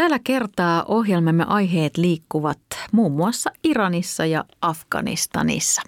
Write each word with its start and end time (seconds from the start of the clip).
Tällä 0.00 0.18
kertaa 0.24 0.84
ohjelmamme 0.88 1.44
aiheet 1.44 1.96
liikkuvat 1.96 2.58
muun 2.92 3.12
muassa 3.12 3.50
Iranissa 3.64 4.26
ja 4.26 4.44
Afganistanissa. 4.62 5.82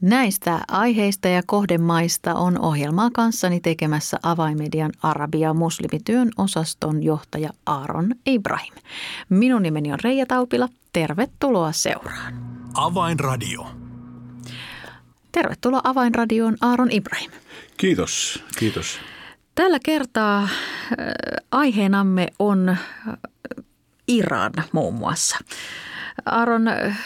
Näistä 0.00 0.60
aiheista 0.68 1.28
ja 1.28 1.42
kohdemaista 1.46 2.34
on 2.34 2.60
ohjelmaa 2.60 3.10
kanssani 3.10 3.60
tekemässä 3.60 4.18
avaimedian 4.22 4.92
Arabia 5.02 5.54
muslimityön 5.54 6.30
osaston 6.38 7.02
johtaja 7.02 7.50
Aaron 7.66 8.14
Ibrahim. 8.26 8.74
Minun 9.28 9.62
nimeni 9.62 9.92
on 9.92 9.98
Reija 10.04 10.26
Taupila. 10.26 10.68
Tervetuloa 10.92 11.72
seuraan. 11.72 12.34
Avainradio. 12.74 13.66
Tervetuloa 15.32 15.80
Avainradioon 15.84 16.56
Aaron 16.60 16.92
Ibrahim. 16.92 17.30
Kiitos, 17.76 18.44
kiitos. 18.58 18.98
Tällä 19.54 19.78
kertaa 19.84 20.42
äh, 20.42 20.48
aiheenamme 21.50 22.28
on 22.38 22.68
äh, 22.68 22.78
Iran 24.08 24.52
muun 24.72 24.94
muassa. 24.94 25.38
Aaron, 26.26 26.68
äh, 26.68 26.98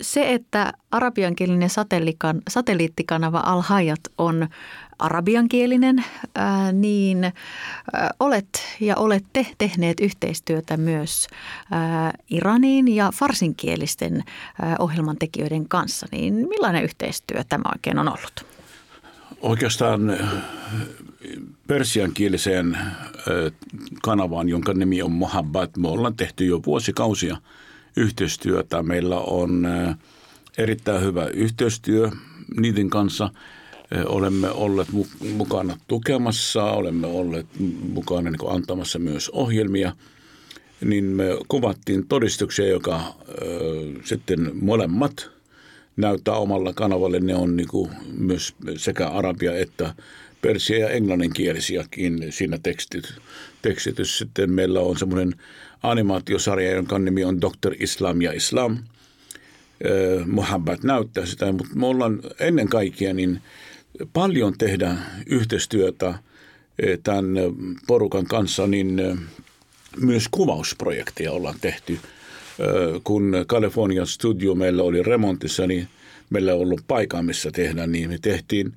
se, 0.00 0.32
että 0.32 0.72
arabiankielinen 0.90 1.70
satelliittikanava 2.48 3.38
Al-Hayat 3.38 4.00
on 4.18 4.48
arabiankielinen, 4.98 6.04
niin 6.72 7.32
olet 8.20 8.76
ja 8.80 8.96
olette 8.96 9.46
tehneet 9.58 10.00
yhteistyötä 10.00 10.76
myös 10.76 11.26
Iraniin 12.30 12.88
ja 12.88 13.10
farsinkielisten 13.14 14.24
ohjelmantekijöiden 14.78 15.68
kanssa. 15.68 16.06
Niin 16.12 16.34
millainen 16.34 16.84
yhteistyö 16.84 17.44
tämä 17.48 17.70
oikein 17.74 17.98
on 17.98 18.08
ollut? 18.08 18.46
Oikeastaan 19.40 20.18
persiankieliseen 21.66 22.78
kanavaan, 24.02 24.48
jonka 24.48 24.74
nimi 24.74 25.02
on 25.02 25.12
Mohabbat, 25.12 25.76
me 25.76 25.88
ollaan 25.88 26.16
tehty 26.16 26.46
jo 26.46 26.60
vuosikausia– 26.66 27.36
yhteistyötä. 27.98 28.82
Meillä 28.82 29.18
on 29.18 29.68
erittäin 30.58 31.02
hyvä 31.02 31.26
yhteistyö 31.26 32.10
niiden 32.60 32.90
kanssa. 32.90 33.30
Olemme 34.06 34.50
olleet 34.50 34.88
mukana 35.36 35.78
tukemassa, 35.88 36.64
olemme 36.64 37.06
olleet 37.06 37.46
mukana 37.92 38.30
niin 38.30 38.50
antamassa 38.50 38.98
myös 38.98 39.30
ohjelmia. 39.30 39.92
Niin 40.84 41.04
me 41.04 41.24
kuvattiin 41.48 42.08
todistuksia, 42.08 42.66
joka 42.68 42.96
äh, 42.96 43.04
sitten 44.04 44.50
molemmat 44.54 45.30
näyttää 45.98 46.34
omalla 46.34 46.72
kanavalle. 46.72 47.20
Ne 47.20 47.34
on 47.34 47.56
niin 47.56 47.68
kuin 47.68 47.90
myös 48.18 48.54
sekä 48.76 49.08
arabia 49.08 49.56
että 49.56 49.94
persia- 50.42 50.78
ja 50.78 50.88
englanninkielisiäkin 50.88 52.26
siinä 52.30 52.58
tekstit, 52.62 53.04
tekstitys. 53.62 54.18
Sitten 54.18 54.50
meillä 54.50 54.80
on 54.80 54.98
semmoinen 54.98 55.34
animaatiosarja, 55.82 56.72
jonka 56.72 56.98
nimi 56.98 57.24
on 57.24 57.40
Dr. 57.40 57.74
Islam 57.80 58.22
ja 58.22 58.32
Islam. 58.32 58.78
Muhammad 60.26 60.78
näyttää 60.82 61.26
sitä, 61.26 61.52
mutta 61.52 61.74
me 61.74 61.86
ollaan 61.86 62.20
ennen 62.40 62.68
kaikkea 62.68 63.14
niin 63.14 63.42
paljon 64.12 64.58
tehdä 64.58 64.96
yhteistyötä 65.26 66.14
tämän 67.02 67.26
porukan 67.86 68.26
kanssa, 68.26 68.66
niin 68.66 69.02
myös 70.00 70.28
kuvausprojekteja 70.30 71.32
ollaan 71.32 71.56
tehty. 71.60 71.98
Kun 73.04 73.32
California 73.48 74.06
Studio 74.06 74.54
meillä 74.54 74.82
oli 74.82 75.02
remontissa, 75.02 75.66
niin 75.66 75.88
meillä 76.30 76.52
ei 76.52 76.58
ollut 76.58 76.80
paikkaa, 76.88 77.22
missä 77.22 77.50
tehdä, 77.50 77.86
niin 77.86 78.10
me 78.10 78.18
tehtiin 78.22 78.72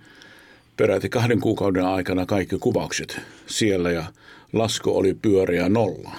peräti 0.78 1.10
kahden 1.10 1.40
kuukauden 1.40 1.86
aikana 1.86 2.26
kaikki 2.26 2.58
kuvaukset 2.60 3.22
siellä 3.48 3.92
ja 3.92 4.04
lasku 4.54 4.98
oli 4.98 5.14
pyöriä 5.14 5.70
nolla. 5.70 6.12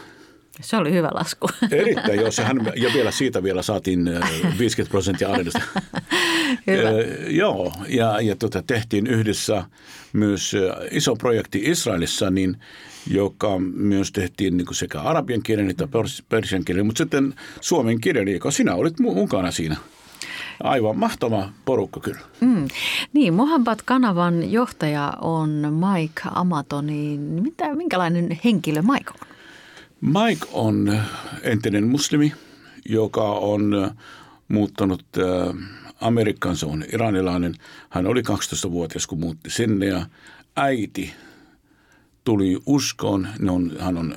Se 0.61 0.77
oli 0.77 0.93
hyvä 0.93 1.09
lasku. 1.15 1.49
Erittäin, 1.71 2.21
jos 2.21 2.39
hän, 2.39 2.73
ja 2.77 2.91
vielä 2.95 3.11
siitä 3.11 3.43
vielä 3.43 3.63
saatiin 3.63 4.11
50 4.59 4.91
prosenttia 4.91 5.29
alennusta. 5.29 5.61
hyvä. 6.67 6.91
Joo, 7.29 7.73
ja, 7.89 8.21
ja 8.21 8.37
tota, 8.37 8.63
tehtiin 8.63 9.07
yhdessä 9.07 9.65
myös 10.13 10.57
iso 10.91 11.17
projekti 11.17 11.63
Israelissa, 11.65 12.31
niin, 12.31 12.57
joka 13.11 13.59
myös 13.75 14.13
tehtiin 14.13 14.57
niin 14.57 14.75
sekä 14.75 15.01
arabian 15.01 15.43
kielen 15.43 15.71
että 15.71 15.89
persian 16.29 16.65
kielen, 16.65 16.87
mutta 16.87 16.99
sitten 16.99 17.35
suomen 17.61 18.01
kielen, 18.01 18.29
joka 18.29 18.51
sinä 18.51 18.75
olit 18.75 19.01
mukana 19.01 19.51
siinä. 19.51 19.77
Aivan 20.63 20.99
mahtava 20.99 21.49
porukka 21.65 22.01
kyllä. 22.01 22.21
Mm. 22.41 22.69
Niin, 23.13 23.35
Mohammed-kanavan 23.35 24.53
johtaja 24.53 25.13
on 25.21 25.51
Mike 25.51 26.23
Amatoni. 26.35 27.19
Mitä, 27.19 27.75
minkälainen 27.75 28.39
henkilö 28.45 28.83
Mike 28.83 29.11
on? 29.11 29.29
Mike 30.01 30.47
on 30.53 31.01
entinen 31.43 31.87
muslimi, 31.87 32.33
joka 32.89 33.33
on 33.33 33.91
muuttanut 34.49 35.05
äh, 35.19 35.57
Amerikkaan. 36.03 36.57
Se 36.57 36.67
on 36.67 36.85
iranilainen. 36.93 37.55
Hän 37.91 38.07
oli 38.07 38.21
12-vuotias, 38.21 39.07
kun 39.07 39.21
muutti 39.21 39.51
sinne 39.51 39.87
ja 39.87 40.07
äiti 40.57 41.13
tuli 42.25 42.59
uskoon. 42.67 43.29
On, 43.51 43.73
hän 43.79 43.97
on 43.97 44.15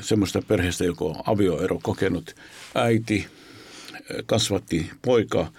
semmoista 0.00 0.42
perheestä, 0.42 0.84
joka 0.84 1.04
on 1.04 1.22
avioero 1.26 1.80
kokenut. 1.82 2.36
Äiti 2.74 3.26
kasvatti 4.26 4.90
poika 5.02 5.52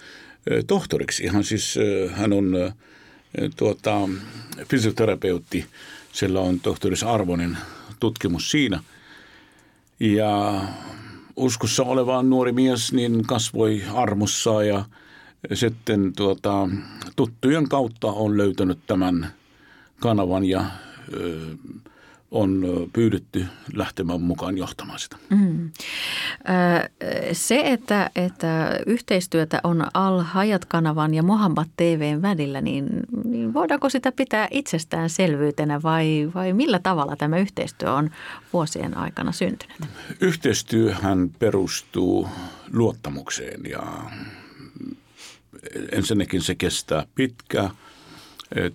tohtoriksi. 0.66 1.26
Hän 1.26 1.44
siis, 1.44 1.78
hän 2.12 2.32
on 2.32 2.72
tuota, 3.56 4.08
fysioterapeutti. 4.70 5.66
Sillä 6.12 6.40
on 6.40 6.60
tohtorisarvoinen 6.60 7.58
tutkimus 8.00 8.50
siinä. 8.50 8.82
Ja 10.00 10.62
uskossa 11.36 11.82
oleva 11.82 12.22
nuori 12.22 12.52
mies 12.52 12.92
niin 12.92 13.22
kasvoi 13.26 13.82
armossa 13.94 14.64
ja 14.64 14.84
sitten 15.54 16.12
tuota, 16.16 16.68
tuttujen 17.16 17.68
kautta 17.68 18.06
on 18.06 18.36
löytänyt 18.36 18.78
tämän 18.86 19.32
kanavan 20.00 20.44
ja 20.44 20.64
ö, 21.12 21.40
on 22.34 22.66
pyydetty 22.92 23.46
lähtemään 23.74 24.20
mukaan 24.20 24.58
johtamaan 24.58 24.98
sitä. 24.98 25.16
Mm. 25.30 25.70
Se, 27.32 27.60
että, 27.64 28.10
että 28.16 28.78
yhteistyötä 28.86 29.60
on 29.64 29.86
Al-Hayat-kanavan 29.94 31.14
ja 31.14 31.22
Mohammed 31.22 31.66
TVn 31.76 32.22
välillä, 32.22 32.60
niin, 32.60 32.86
niin 33.24 33.54
voidaanko 33.54 33.88
sitä 33.88 34.12
pitää 34.12 34.48
itsestäänselvyytenä 34.50 35.82
vai, 35.82 36.30
vai 36.34 36.52
millä 36.52 36.78
tavalla 36.78 37.16
tämä 37.16 37.38
yhteistyö 37.38 37.92
on 37.92 38.10
vuosien 38.52 38.96
aikana 38.96 39.32
syntynyt? 39.32 39.76
Yhteistyöhän 40.20 41.30
perustuu 41.38 42.28
luottamukseen 42.72 43.60
ja 43.70 43.82
ensinnäkin 45.92 46.42
se 46.42 46.54
kestää 46.54 47.06
pitkään– 47.14 47.70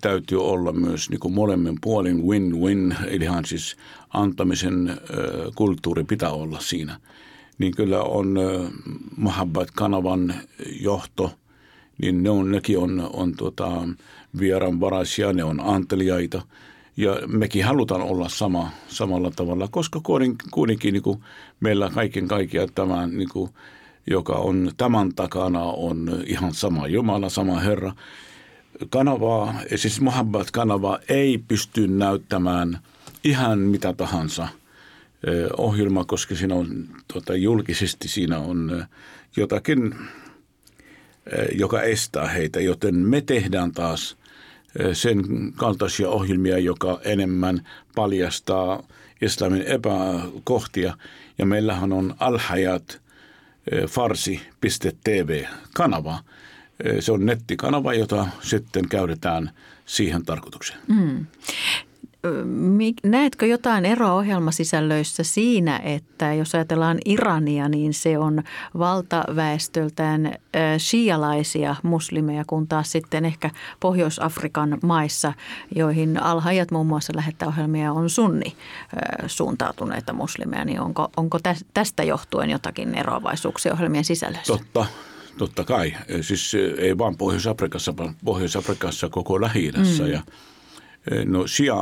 täytyy 0.02 0.44
olla 0.44 0.72
myös 0.72 1.10
niin 1.10 1.20
kuin 1.20 1.34
molemmin 1.34 1.78
puolin 1.82 2.24
win-win, 2.24 2.96
eli 3.08 3.26
siis 3.46 3.78
antamisen 4.10 4.98
kulttuuri 5.56 6.04
pitää 6.04 6.32
olla 6.32 6.60
siinä. 6.60 7.00
Niin 7.58 7.76
kyllä 7.76 8.04
on 8.04 8.36
Mahabbat-kanavan 9.18 10.34
johto, 10.82 11.32
niin 12.02 12.24
ne 12.24 12.30
on, 12.30 12.52
nekin 12.52 12.80
on, 12.80 13.10
on 13.14 13.34
tuota, 13.38 13.88
vieranvaraisia, 14.40 15.34
ne 15.34 15.44
on 15.44 15.60
anteliaita. 15.60 16.42
Ja 16.98 17.20
mekin 17.28 17.66
halutaan 17.66 18.02
olla 18.02 18.30
sama, 18.30 18.70
samalla 18.88 19.32
tavalla, 19.32 19.68
koska 19.72 20.02
kuitenkin 20.52 20.94
niin 20.94 21.24
meillä 21.60 21.90
kaiken 21.94 22.28
kaikkiaan 22.28 22.70
tämä, 22.76 23.08
niin 23.08 23.30
kuin, 23.30 23.50
joka 24.08 24.34
on 24.34 24.72
tämän 24.78 25.16
takana, 25.16 25.64
on 25.64 26.24
ihan 26.26 26.54
sama 26.54 26.88
Jumala, 26.88 27.30
sama 27.30 27.60
Herra 27.60 27.94
kanavaa, 28.90 29.56
siis 29.76 30.02
Mohabbat-kanava 30.02 31.00
ei 31.10 31.38
pysty 31.48 31.88
näyttämään 31.88 32.80
ihan 33.24 33.60
mitä 33.60 33.94
tahansa. 33.94 34.48
Ohjelma, 35.58 36.06
koska 36.06 36.36
siinä 36.36 36.56
on 36.56 36.88
tuota, 37.14 37.36
julkisesti 37.36 38.08
siinä 38.08 38.40
on 38.40 38.86
jotakin, 39.38 39.96
joka 41.56 41.82
estää 41.82 42.28
heitä, 42.28 42.60
joten 42.60 42.96
me 42.96 43.22
tehdään 43.22 43.72
taas 43.72 44.18
sen 44.94 45.24
kaltaisia 45.56 46.10
ohjelmia, 46.10 46.58
joka 46.58 47.00
enemmän 47.04 47.68
paljastaa 47.96 48.84
islamin 49.22 49.62
epäkohtia. 49.62 50.98
Ja 51.38 51.46
meillähän 51.46 51.94
on 51.94 52.16
alhajat 52.20 53.02
farsi.tv-kanava, 53.88 56.20
se 57.00 57.12
on 57.12 57.26
nettikanava, 57.26 57.94
jota 57.94 58.28
sitten 58.42 58.90
käytetään 58.90 59.52
siihen 59.86 60.26
tarkoitukseen. 60.26 60.80
Mm. 60.88 61.26
näetkö 63.04 63.46
jotain 63.46 63.86
eroa 63.86 64.14
ohjelmasisällöissä 64.14 65.24
siinä, 65.24 65.78
että 65.78 66.34
jos 66.34 66.56
ajatellaan 66.56 66.98
Irania, 67.06 67.70
niin 67.70 67.94
se 67.94 68.18
on 68.18 68.44
valtaväestöltään 68.78 70.34
shialaisia 70.78 71.76
muslimeja, 71.84 72.44
kun 72.48 72.68
taas 72.68 72.92
sitten 72.92 73.26
ehkä 73.26 73.50
Pohjois-Afrikan 73.80 74.78
maissa, 74.84 75.34
joihin 75.76 76.24
alhaajat 76.24 76.72
muun 76.72 76.88
muassa 76.88 77.14
lähettää 77.16 77.48
ohjelmia, 77.48 77.92
on 77.92 78.10
sunni 78.10 78.56
suuntautuneita 79.28 80.14
muslimeja, 80.14 80.66
niin 80.66 80.82
onko, 80.82 81.10
onko 81.18 81.40
tästä 81.74 82.04
johtuen 82.04 82.50
jotakin 82.50 82.96
eroavaisuuksia 82.96 83.74
ohjelmien 83.74 84.06
sisällöissä? 84.06 84.54
Totta, 84.54 84.86
Totta 85.38 85.64
kai. 85.64 85.94
Siis 86.22 86.56
ei 86.78 86.98
vaan 86.98 87.18
Pohjois-Afrikassa, 87.18 87.98
vaan 87.98 88.16
Pohjois-Afrikassa 88.26 89.10
koko 89.10 89.42
lähi 89.42 89.72
mm. 89.72 90.12
ja 90.12 90.24
No 91.26 91.48
Shia 91.48 91.76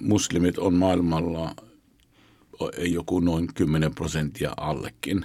muslimit 0.00 0.58
on 0.58 0.74
maailmalla 0.74 1.54
joku 2.78 3.20
noin 3.20 3.54
10 3.54 3.94
prosenttia 3.94 4.52
allekin. 4.56 5.24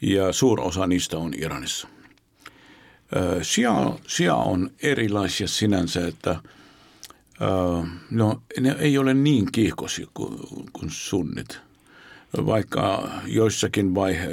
Ja 0.00 0.24
osa 0.60 0.86
niistä 0.86 1.18
on 1.18 1.34
Iranissa. 1.36 1.88
Shia, 3.42 3.98
Shia 4.08 4.34
on 4.34 4.70
erilaisia 4.82 5.48
sinänsä, 5.48 6.06
että 6.06 6.40
no, 8.10 8.42
ne 8.60 8.76
ei 8.78 8.98
ole 8.98 9.14
niin 9.14 9.52
kiihkoisia 9.52 10.06
kuin, 10.14 10.38
kuin 10.72 10.90
sunnit. 10.90 11.60
Vaikka 12.36 13.08
joissakin 13.26 13.94
vaihe, 13.94 14.28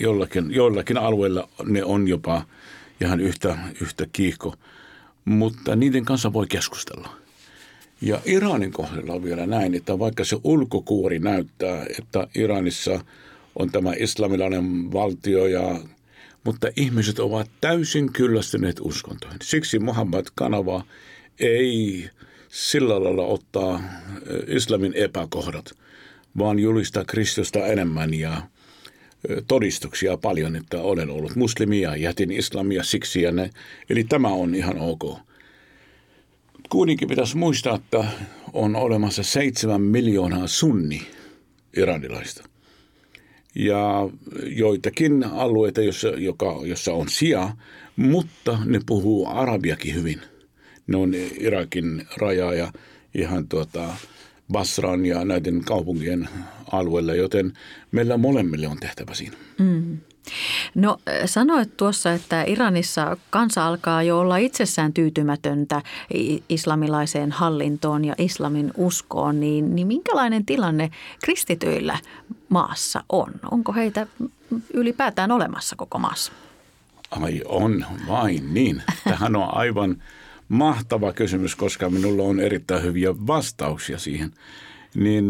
jollakin, 0.00 0.50
joillakin 0.50 0.98
alueilla 0.98 1.48
ne 1.64 1.84
on 1.84 2.08
jopa 2.08 2.42
ihan 3.00 3.20
yhtä, 3.20 3.58
yhtä 3.80 4.06
kiihko– 4.12 4.54
mutta 5.24 5.76
niiden 5.76 6.04
kanssa 6.04 6.32
voi 6.32 6.46
keskustella. 6.46 7.08
Ja 8.00 8.20
Iranin 8.24 8.72
kohdalla 8.72 9.12
on 9.12 9.24
vielä 9.24 9.46
näin, 9.46 9.74
että 9.74 9.98
vaikka 9.98 10.24
se 10.24 10.36
ulkokuori 10.44 11.18
näyttää, 11.18 11.86
että 11.98 12.28
Iranissa 12.34 13.04
on 13.56 13.70
tämä 13.70 13.92
islamilainen 13.98 14.92
valtio, 14.92 15.46
ja, 15.46 15.80
mutta 16.44 16.68
ihmiset 16.76 17.18
ovat 17.18 17.50
täysin 17.60 18.12
kyllästyneet 18.12 18.76
uskontoihin. 18.80 19.38
Siksi 19.42 19.78
Muhammad 19.78 20.26
Kanava 20.34 20.84
ei 21.38 22.10
sillä 22.48 23.04
lailla 23.04 23.24
ottaa 23.24 23.82
islamin 24.46 24.94
epäkohdat, 24.94 25.74
vaan 26.38 26.58
julistaa 26.58 27.04
Kristusta 27.04 27.66
enemmän 27.66 28.14
ja 28.14 28.42
todistuksia 29.48 30.16
paljon, 30.16 30.56
että 30.56 30.80
olen 30.80 31.10
ollut 31.10 31.36
muslimia, 31.36 31.96
jätin 31.96 32.30
islamia 32.30 32.82
siksi 32.82 33.22
ja 33.22 33.32
ne. 33.32 33.50
Eli 33.90 34.04
tämä 34.04 34.28
on 34.28 34.54
ihan 34.54 34.78
ok. 34.78 35.18
Kuitenkin 36.68 37.08
pitäisi 37.08 37.36
muistaa, 37.36 37.76
että 37.76 38.04
on 38.52 38.76
olemassa 38.76 39.22
seitsemän 39.22 39.80
miljoonaa 39.80 40.46
sunni 40.46 41.02
iranilaista. 41.76 42.44
Ja 43.54 44.08
joitakin 44.46 45.24
alueita, 45.24 45.82
jossa, 45.82 46.08
joka, 46.08 46.60
jossa 46.64 46.92
on 46.92 47.08
sija, 47.08 47.56
mutta 47.96 48.58
ne 48.64 48.80
puhuu 48.86 49.28
arabiakin 49.28 49.94
hyvin. 49.94 50.20
Ne 50.86 50.96
on 50.96 51.14
Irakin 51.14 52.06
raja 52.16 52.54
ja 52.54 52.72
ihan 53.14 53.48
tuota, 53.48 53.94
Basran 54.52 55.06
ja 55.06 55.24
näiden 55.24 55.64
kaupunkien 55.64 56.28
alueella, 56.72 57.14
joten 57.14 57.52
meillä 57.92 58.16
molemmille 58.16 58.68
on 58.68 58.80
tehtävä 58.80 59.14
siinä. 59.14 59.36
Mm. 59.58 59.98
No 60.74 60.98
sanoit 61.26 61.76
tuossa, 61.76 62.12
että 62.12 62.44
Iranissa 62.46 63.16
kansa 63.30 63.66
alkaa 63.66 64.02
jo 64.02 64.18
olla 64.18 64.36
itsessään 64.36 64.92
tyytymätöntä 64.92 65.82
islamilaiseen 66.48 67.32
hallintoon 67.32 68.04
ja 68.04 68.14
islamin 68.18 68.72
uskoon, 68.76 69.40
niin, 69.40 69.76
niin 69.76 69.86
minkälainen 69.86 70.46
tilanne 70.46 70.90
kristityillä 71.24 71.98
maassa 72.48 73.04
on? 73.08 73.32
Onko 73.50 73.72
heitä 73.72 74.06
ylipäätään 74.74 75.30
olemassa 75.30 75.76
koko 75.76 75.98
maassa? 75.98 76.32
Ai 77.10 77.42
on 77.44 77.86
vain 78.08 78.54
niin. 78.54 78.82
Tähän 79.04 79.36
on 79.36 79.54
aivan 79.56 80.02
mahtava 80.48 81.12
kysymys, 81.12 81.56
koska 81.56 81.90
minulla 81.90 82.22
on 82.22 82.40
erittäin 82.40 82.82
hyviä 82.82 83.14
vastauksia 83.26 83.98
siihen. 83.98 84.30
Niin 84.94 85.24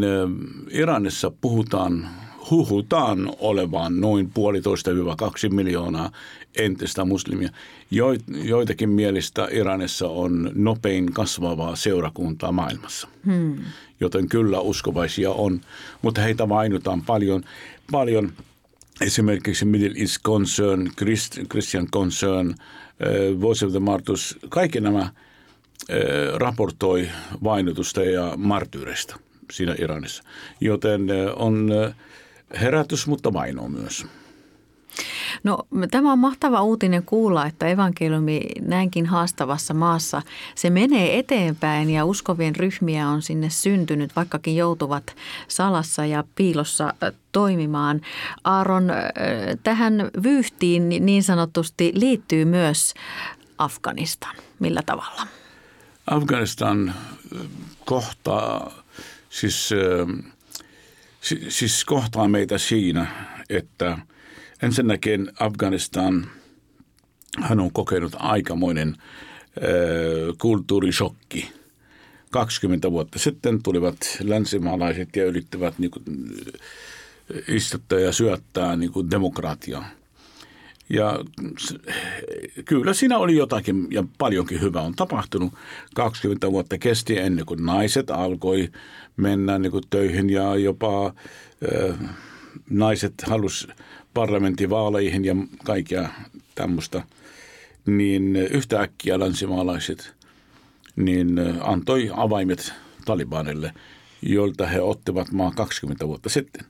Iranissa 0.71 1.33
puhutaan, 1.41 2.09
huhutaan 2.51 3.33
olevaan 3.39 4.01
noin 4.01 4.31
puolitoista 4.31 4.91
kaksi 5.17 5.49
miljoonaa 5.49 6.11
entistä 6.57 7.05
muslimia. 7.05 7.49
Joitakin 8.45 8.89
mielestä 8.89 9.49
Iranissa 9.51 10.09
on 10.09 10.51
nopein 10.55 11.13
kasvavaa 11.13 11.77
seurakuntaa 11.77 12.53
maailmassa. 12.53 13.09
Hmm. 13.27 13.57
Joten 14.01 14.29
kyllä 14.29 14.61
uskovaisia 14.61 15.31
on, 15.31 15.61
mutta 16.03 16.21
heitä 16.21 16.49
vainutaan 16.49 17.03
paljon, 17.03 17.43
paljon 17.91 18.33
esimerkiksi 19.01 19.65
Middle 19.65 20.01
East 20.01 20.17
Concern, 20.25 20.91
Christian 21.49 21.87
Concern– 21.91 22.55
Voice 23.41 23.67
of 23.67 23.73
the 23.73 23.81
Martus, 23.81 24.39
kaikki 24.49 24.81
nämä 24.81 25.11
raportoi 26.35 27.09
vainotusta 27.45 28.05
ja 28.05 28.33
martyyreistä 28.37 29.17
siinä 29.53 29.75
Iranissa. 29.79 30.23
Joten 30.61 31.07
on 31.37 31.71
herätys, 32.61 33.07
mutta 33.07 33.33
vaino 33.33 33.69
myös. 33.69 34.07
No 35.45 35.59
tämä 35.91 36.13
on 36.13 36.19
mahtava 36.19 36.63
uutinen 36.63 37.03
kuulla, 37.03 37.47
että 37.47 37.67
evankeliumi 37.67 38.41
näinkin 38.61 39.07
haastavassa 39.07 39.75
maassa, 39.75 40.23
se 40.55 40.71
menee 40.71 41.19
eteenpäin 41.19 41.91
ja 41.91 42.05
uskovien 42.05 42.57
ryhmiä 42.57 43.09
on 43.09 43.23
sinne 43.23 43.51
syntynyt, 43.51 44.17
vaikkakin 44.17 44.57
joutuvat 44.57 45.17
salassa 45.49 46.07
ja 46.07 46.25
piilossa 46.35 46.95
toimimaan. 47.33 48.01
Aaron, 48.45 48.93
tähän 49.63 50.11
vyyhtiin 50.23 50.89
niin 50.89 51.23
sanotusti 51.23 51.93
liittyy 51.95 52.45
myös 52.45 52.95
Afganistan. 53.59 54.37
Millä 54.59 54.81
tavalla? 54.87 55.27
Afganistan 56.07 56.95
kohtaa, 57.85 58.73
siis, 59.31 59.71
siis 61.49 61.85
kohtaa 61.85 62.29
meitä 62.29 62.59
siinä, 62.59 63.07
että– 63.51 63.99
Ensinnäkin 64.65 65.33
Afganistan, 65.41 66.27
hän 67.41 67.61
on 67.61 67.73
kokenut 67.73 68.13
aikamoinen 68.19 68.97
kulttuurishokki. 70.39 71.53
20 72.31 72.91
vuotta 72.91 73.19
sitten 73.19 73.63
tulivat 73.63 73.97
länsimaalaiset 74.21 75.17
ja 75.17 75.25
yrittävät 75.25 75.79
niin 75.79 75.91
kuin, 75.91 76.05
istuttaa 77.49 77.99
ja 77.99 78.13
syöttää 78.13 78.77
niin 78.77 78.93
kuin 78.93 79.11
demokratiaa. 79.11 79.89
Ja 80.89 81.19
kyllä 82.65 82.95
siinä 82.95 83.19
oli 83.19 83.37
jotakin 83.37 83.87
ja 83.91 84.05
paljonkin 84.19 84.61
hyvää 84.61 84.83
on 84.83 84.95
tapahtunut. 84.95 85.53
20 85.95 86.53
vuotta 86.53 86.79
kesti 86.79 87.19
ennen 87.19 87.47
kuin 87.47 87.67
naiset 87.67 88.11
alkoi 88.11 88.69
mennä 89.17 89.59
niin 89.59 89.73
kuin 89.73 89.85
töihin 89.91 90.31
ja 90.31 90.57
jopa 90.57 91.07
äh, 91.07 91.97
naiset 92.71 93.15
halus 93.27 93.69
parlamenttivaaleihin 94.15 95.25
ja 95.25 95.37
kaikkea 95.65 96.09
tämmöistä, 96.55 97.03
niin 97.87 98.37
yhtäkkiä 98.37 99.21
länsimaalaiset 99.21 100.15
niin 100.97 101.41
antoi 101.61 102.11
avaimet 102.17 102.73
Talibanille, 103.05 103.75
joilta 104.23 104.67
he 104.67 104.81
ottivat 104.81 105.33
maa 105.33 105.51
20 105.51 106.09
vuotta 106.09 106.29
sitten. 106.29 106.67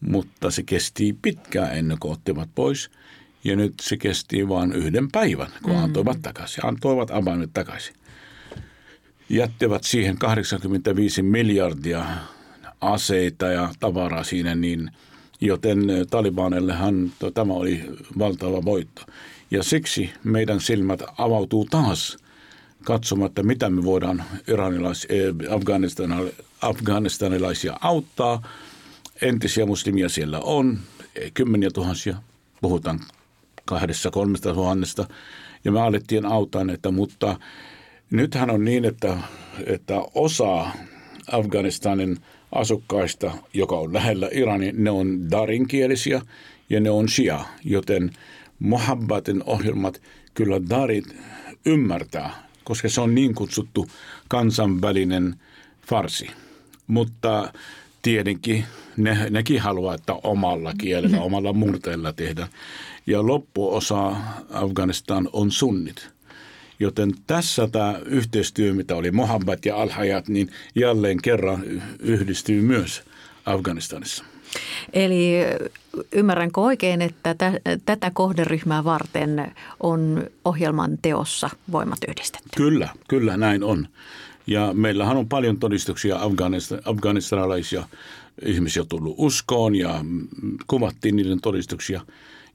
Mutta 0.00 0.50
se 0.50 0.62
kesti 0.62 1.18
pitkään 1.22 1.78
ennen 1.78 1.98
kuin 2.00 2.12
ottivat 2.12 2.48
pois. 2.54 2.90
Ja 3.44 3.56
nyt 3.56 3.74
se 3.82 3.96
kesti 3.96 4.48
vain 4.48 4.72
yhden 4.72 5.10
päivän, 5.12 5.50
kun 5.62 5.72
mm. 5.72 5.82
antoivat 5.82 6.22
takaisin. 6.22 6.66
Antoivat 6.66 7.10
avaimet 7.10 7.50
takaisin. 7.54 7.94
Jättivät 9.28 9.84
siihen 9.84 10.18
85 10.18 11.22
miljardia 11.22 12.06
aseita 12.80 13.46
ja 13.46 13.68
tavaraa 13.80 14.24
siinä, 14.24 14.54
niin– 14.54 14.90
joten 15.44 15.78
Talibanillehan 16.10 17.12
tämä 17.34 17.52
oli 17.52 17.84
valtava 18.18 18.64
voitto. 18.64 19.02
Ja 19.50 19.62
siksi 19.62 20.10
meidän 20.24 20.60
silmät 20.60 21.02
avautuu 21.18 21.66
taas 21.70 22.16
katsomatta, 22.84 23.42
mitä 23.42 23.70
me 23.70 23.84
voidaan 23.84 24.24
iranilais, 24.48 25.08
afganistanilaisia 26.60 27.76
auttaa. 27.80 28.42
Entisiä 29.22 29.66
muslimia 29.66 30.08
siellä 30.08 30.40
on, 30.40 30.78
kymmeniä 31.34 31.70
tuhansia, 31.70 32.16
puhutaan 32.60 33.00
kahdessa, 33.64 34.10
kolmesta 34.10 34.54
tuhannesta. 34.54 35.08
Ja 35.64 35.72
me 35.72 35.80
alettiin 35.80 36.26
auttaa 36.26 36.64
näitä, 36.64 36.90
mutta 36.90 37.38
nythän 38.10 38.50
on 38.50 38.64
niin, 38.64 38.84
että, 38.84 39.18
että 39.66 39.94
osa 40.14 40.66
Afganistanin– 41.32 42.18
asukkaista, 42.54 43.32
joka 43.54 43.76
on 43.76 43.92
lähellä 43.92 44.28
Iranin, 44.32 44.84
ne 44.84 44.90
on 44.90 45.30
darinkielisiä 45.30 46.22
ja 46.70 46.80
ne 46.80 46.90
on 46.90 47.08
shia, 47.08 47.40
joten 47.64 48.10
Mohabbatin 48.58 49.42
ohjelmat 49.46 50.02
kyllä 50.34 50.60
darit 50.70 51.16
ymmärtää 51.66 52.44
koska 52.64 52.88
se 52.88 53.00
on 53.00 53.14
niin 53.14 53.34
kutsuttu 53.34 53.88
kansainvälinen 54.28 55.36
farsi. 55.86 56.26
Mutta 56.86 57.52
tietenkin 58.02 58.64
ne, 58.96 59.30
nekin 59.30 59.60
haluaa, 59.60 59.94
että 59.94 60.14
omalla 60.22 60.72
kielellä, 60.78 61.20
omalla 61.20 61.52
murteella 61.52 62.12
tehdä. 62.12 62.48
Ja 63.06 63.26
loppuosa 63.26 64.16
Afganistan 64.50 65.28
on 65.32 65.50
sunnit. 65.50 66.13
Joten 66.80 67.12
tässä 67.26 67.68
tämä 67.72 67.98
yhteistyö, 68.04 68.74
mitä 68.74 68.96
oli 68.96 69.10
Mohammed 69.10 69.58
ja 69.64 69.76
Al-Hayat, 69.76 70.28
niin 70.28 70.50
jälleen 70.74 71.22
kerran 71.22 71.64
yhdistyy 71.98 72.62
myös 72.62 73.02
Afganistanissa. 73.46 74.24
Eli 74.92 75.32
ymmärränkö 76.12 76.60
oikein, 76.60 77.02
että 77.02 77.34
tätä 77.86 78.10
kohderyhmää 78.14 78.84
varten 78.84 79.52
on 79.80 80.26
ohjelman 80.44 80.98
teossa 81.02 81.50
voimat 81.72 81.98
yhdistetty? 82.08 82.48
Kyllä, 82.56 82.88
kyllä 83.08 83.36
näin 83.36 83.64
on. 83.64 83.88
Ja 84.46 84.70
meillähän 84.72 85.16
on 85.16 85.28
paljon 85.28 85.56
todistuksia 85.56 86.22
afganistan, 86.22 86.80
afganistanilaisia 86.84 87.88
ihmisiä 88.42 88.84
tullut 88.88 89.14
uskoon 89.18 89.74
ja 89.74 90.04
kuvattiin 90.66 91.16
niiden 91.16 91.40
todistuksia. 91.40 92.00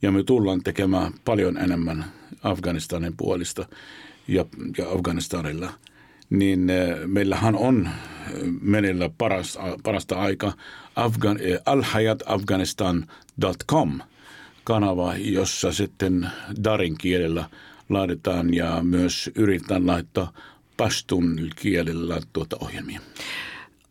Ja 0.02 0.12
me 0.12 0.24
tullaan 0.24 0.64
tekemään 0.64 1.14
paljon 1.26 1.58
enemmän 1.58 2.06
Afganistanin 2.44 3.14
puolista 3.18 3.66
ja, 4.30 4.46
ja 4.78 4.92
Afganistanilla. 4.92 5.72
Niin 6.30 6.70
eh, 6.70 6.98
meillähän 7.06 7.56
on 7.56 7.88
eh, 7.88 7.92
menellä 8.62 9.10
parasta, 9.18 9.60
parasta 9.84 10.16
aika 10.16 10.54
Afgan, 10.96 11.40
eh, 11.42 11.60
alhayatafghanistan.com 11.66 14.00
kanava, 14.64 15.16
jossa 15.16 15.72
sitten 15.72 16.30
Darin 16.64 16.98
kielellä 16.98 17.50
laitetaan 17.90 18.54
ja 18.54 18.84
myös 18.84 19.30
yritetään 19.36 19.88
laittaa 19.88 20.34
pastun 20.78 21.50
kielellä 21.56 22.22
tuota 22.34 22.58
ohjelmia. 22.62 23.00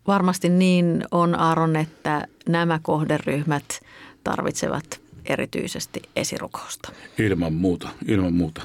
Varmasti 0.06 0.48
niin 0.48 1.04
on 1.10 1.34
Aaron, 1.34 1.76
että 1.76 2.26
nämä 2.48 2.78
kohderyhmät 2.82 3.80
tarvitsevat 4.24 5.00
erityisesti 5.24 6.02
esirukousta. 6.16 6.92
Ilman 7.18 7.52
muuta, 7.52 7.88
ilman 8.06 8.32
muuta. 8.32 8.62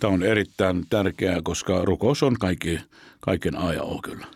Tämä 0.00 0.12
on 0.12 0.22
erittäin 0.22 0.84
tärkeää, 0.90 1.40
koska 1.42 1.84
rukous 1.84 2.22
on 2.22 2.36
kaikki, 2.40 2.80
kaiken 3.20 3.56
A 3.56 3.72
ja 3.72 3.82
O 3.82 4.00
kyllä. 4.02 4.26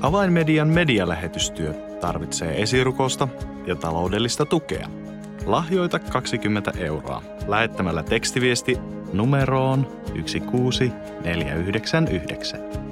Avainmedian 0.00 0.68
medialähetystyö 0.68 1.74
tarvitsee 2.00 2.62
esirukousta 2.62 3.28
ja 3.66 3.76
taloudellista 3.76 4.46
tukea– 4.46 4.88
Lahjoita 5.46 5.98
20 5.98 6.72
euroa 6.78 7.22
lähettämällä 7.46 8.02
tekstiviesti 8.02 8.78
numeroon 9.12 10.02
16499. 10.14 12.91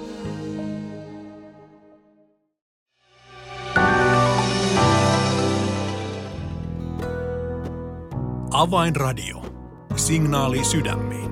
Avainradio. 8.61 9.45
Signaali 9.95 10.63
sydämiin. 10.63 11.31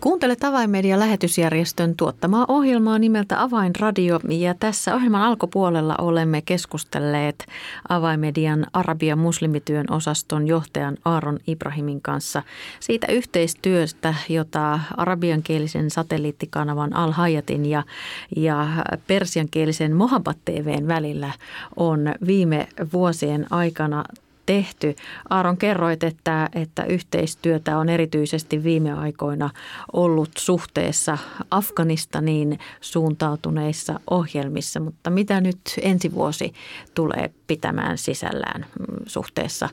Kuuntelet 0.00 0.44
Avainmedian 0.44 1.00
lähetysjärjestön 1.00 1.96
tuottamaa 1.96 2.44
ohjelmaa 2.48 2.98
nimeltä 2.98 3.42
Avainradio 3.42 4.20
ja 4.28 4.54
tässä 4.54 4.94
ohjelman 4.94 5.22
alkupuolella 5.22 5.94
olemme 5.98 6.42
keskustelleet 6.42 7.46
Avainmedian 7.88 8.66
Arabian 8.72 9.18
muslimityön 9.18 9.86
osaston 9.90 10.46
johtajan 10.46 10.96
Aaron 11.04 11.38
Ibrahimin 11.46 12.00
kanssa 12.00 12.42
siitä 12.80 13.06
yhteistyöstä, 13.06 14.14
jota 14.28 14.80
arabiankielisen 14.96 15.90
satelliittikanavan 15.90 16.96
Al-Hayatin 16.96 17.66
ja, 17.66 17.82
ja 18.36 18.66
persiankielisen 19.06 19.96
Mohabbat 19.96 20.38
TVn 20.44 20.88
välillä 20.88 21.32
on 21.76 22.00
viime 22.26 22.68
vuosien 22.92 23.46
aikana 23.50 24.04
tehty. 24.46 24.94
Aaron, 25.30 25.56
kerroit, 25.56 26.04
että, 26.04 26.48
että 26.54 26.84
yhteistyötä 26.84 27.78
on 27.78 27.88
erityisesti 27.88 28.64
viime 28.64 28.92
aikoina 28.92 29.50
ollut 29.92 30.30
suhteessa 30.38 31.18
Afganistaniin 31.50 32.58
suuntautuneissa 32.80 34.00
ohjelmissa, 34.10 34.80
mutta 34.80 35.10
mitä 35.10 35.40
nyt 35.40 35.60
ensi 35.82 36.14
vuosi 36.14 36.52
tulee 36.94 37.30
pitämään 37.46 37.98
sisällään 37.98 38.66
suhteessa 39.06 39.68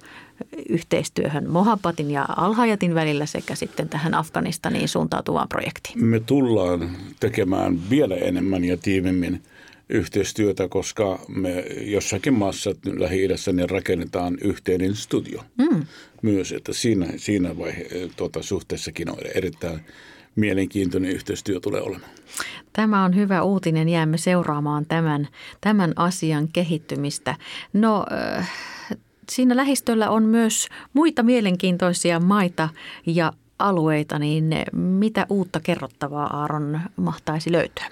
yhteistyöhön 0.69 1.49
Mohabbatin 1.49 2.11
ja 2.11 2.25
Alhajatin 2.37 2.95
välillä 2.95 3.25
sekä 3.25 3.55
sitten 3.55 3.89
tähän 3.89 4.13
Afganistaniin 4.13 4.89
suuntautuvaan 4.89 5.49
projektiin? 5.49 6.05
Me 6.05 6.19
tullaan 6.19 6.89
tekemään 7.19 7.89
vielä 7.89 8.15
enemmän 8.15 8.63
ja 8.63 8.77
tiivimmin– 8.77 9.41
yhteistyötä, 9.89 10.67
koska 10.67 11.19
me 11.27 11.59
jossakin 11.81 12.33
maassa 12.33 12.69
Lähi-idässä 12.85 13.51
niin 13.51 13.69
rakennetaan 13.69 14.37
yhteinen 14.41 14.95
studio 14.95 15.43
mm. 15.57 15.85
myös, 16.21 16.51
että 16.51 16.73
siinä, 16.73 17.07
siinä 17.17 17.57
vaihe, 17.57 17.87
tuota, 18.15 18.43
suhteessakin 18.43 19.09
on 19.09 19.17
erittäin 19.35 19.79
mielenkiintoinen 20.35 21.11
yhteistyö 21.11 21.59
tulee 21.59 21.81
olemaan. 21.81 22.11
Tämä 22.73 23.03
on 23.03 23.15
hyvä 23.15 23.41
uutinen. 23.41 23.89
Jäämme 23.89 24.17
seuraamaan 24.17 24.85
tämän, 24.85 25.27
tämän 25.61 25.93
asian 25.95 26.47
kehittymistä. 26.47 27.35
No, 27.73 28.05
äh, 28.37 28.51
siinä 29.29 29.55
lähistöllä 29.55 30.09
on 30.09 30.23
myös 30.23 30.67
muita 30.93 31.23
mielenkiintoisia 31.23 32.19
maita 32.19 32.69
ja 33.05 33.33
alueita, 33.59 34.19
niin 34.19 34.49
mitä 34.73 35.25
uutta 35.29 35.59
kerrottavaa 35.59 36.39
Aaron 36.41 36.81
mahtaisi 36.95 37.51
löytyä? 37.51 37.85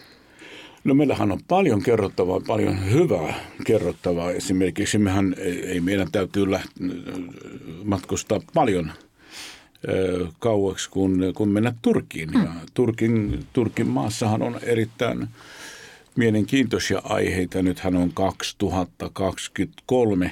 No 0.87 0.93
meillähän 0.93 1.31
on 1.31 1.39
paljon 1.47 1.83
kerrottavaa, 1.83 2.41
paljon 2.47 2.91
hyvää 2.91 3.33
kerrottavaa. 3.65 4.31
Esimerkiksi 4.31 4.97
mehän 4.97 5.35
ei 5.63 5.79
meidän 5.79 6.11
täytyy 6.11 6.45
matkustaa 7.83 8.39
paljon 8.53 8.91
kauaksi, 10.39 10.89
kun, 10.89 11.33
kun 11.35 11.49
mennä 11.49 11.73
Turkiin. 11.81 12.29
Ja 12.33 12.53
Turkin, 12.73 13.45
Turkin 13.53 13.87
maassahan 13.87 14.41
on 14.41 14.59
erittäin 14.63 15.27
mielenkiintoisia 16.15 17.01
aiheita. 17.03 17.61
Nythän 17.61 17.95
on 17.95 18.13
2023, 18.13 20.31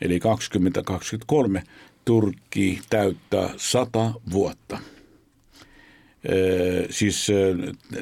eli 0.00 0.20
2023 0.20 1.62
Turkki 2.04 2.80
täyttää 2.90 3.50
100 3.56 4.12
vuotta– 4.32 4.78
siis 6.90 7.28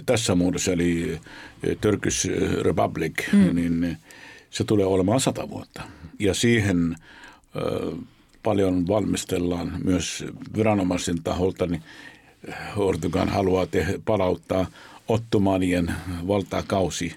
tässä 0.07 0.35
muodossa, 0.35 0.73
eli 0.73 1.21
Turkish 1.81 2.29
Republic, 2.61 3.33
mm. 3.33 3.55
niin 3.55 3.97
se 4.51 4.65
tulee 4.65 4.87
olemaan 4.87 5.21
sata 5.21 5.51
vuotta. 5.51 5.83
Ja 6.19 6.35
siihen 6.35 6.97
paljon 8.43 8.87
valmistellaan 8.89 9.73
myös 9.85 10.25
viranomaisen 10.57 11.23
taholta, 11.23 11.67
niin 11.67 11.83
Ortugan 12.77 13.29
haluaa 13.29 13.67
te- 13.67 14.01
palauttaa 14.05 14.67
ottomanien 15.09 15.93
valtakausi, 16.27 17.15